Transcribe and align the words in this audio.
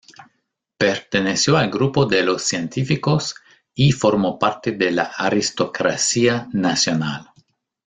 Perteneció 0.79 1.57
al 1.57 1.69
grupo 1.69 2.07
de 2.07 2.23
Los 2.23 2.41
Científicos 2.41 3.35
y 3.75 3.91
formó 3.91 4.39
parte 4.39 4.71
de 4.71 4.89
la 4.89 5.03
aristocracia 5.15 6.49
nacional. 6.53 7.29